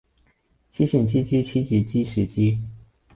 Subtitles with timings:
[0.73, 2.57] 癡線蜘蛛痴住支樹枝